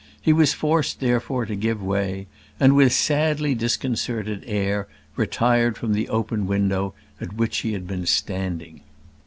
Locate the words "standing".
8.07-8.81